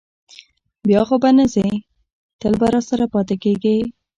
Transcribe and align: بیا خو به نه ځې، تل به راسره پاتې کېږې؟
بیا 0.87 1.01
خو 1.07 1.15
به 1.23 1.29
نه 1.37 1.45
ځې، 1.53 1.69
تل 2.39 2.53
به 2.59 2.67
راسره 2.73 3.05
پاتې 3.13 3.35
کېږې؟ 3.43 3.77